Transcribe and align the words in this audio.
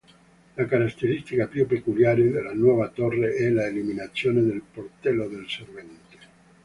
La 0.55 0.65
caratteristica 0.65 1.45
più 1.45 1.67
peculiare 1.67 2.31
della 2.31 2.55
nuova 2.55 2.89
torre 2.89 3.35
è 3.35 3.47
l'eliminazione 3.51 4.41
del 4.41 4.63
portello 4.71 5.27
del 5.27 5.45
servente. 5.47 6.17